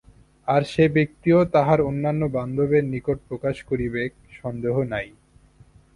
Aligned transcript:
আর 0.47 0.61
সে 0.63 0.85
ব্যক্তিও 0.89 1.39
তাহার 1.53 1.79
অন্যান্য 1.81 2.21
বান্ধবের 2.35 2.83
নিকট 2.93 3.17
প্রকাশ 3.29 3.55
করিবেক 3.69 4.11
সন্দেহ 4.39 4.75
নাই। 4.93 5.07